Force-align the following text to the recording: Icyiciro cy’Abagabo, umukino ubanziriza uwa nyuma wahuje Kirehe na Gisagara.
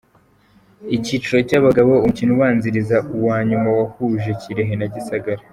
Icyiciro 0.97 1.37
cy’Abagabo, 1.49 1.91
umukino 1.99 2.31
ubanziriza 2.33 2.97
uwa 3.17 3.37
nyuma 3.49 3.67
wahuje 3.77 4.29
Kirehe 4.41 4.73
na 4.77 4.87
Gisagara. 4.95 5.41